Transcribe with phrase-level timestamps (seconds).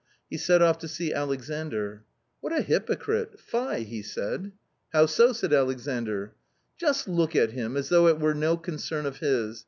[0.31, 2.05] He set off to see Alexandr."
[2.41, 3.39] What a hypocrite!
[3.39, 4.51] fie!" he said."
[4.93, 6.33] How so!" said Alexandr."
[6.81, 9.59] Just look at him, as though it were no concern of his